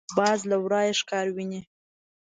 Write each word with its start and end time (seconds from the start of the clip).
باز 0.17 0.39
له 0.49 0.57
ورايه 0.63 0.93
ښکار 0.99 1.27
ویني 1.35 1.61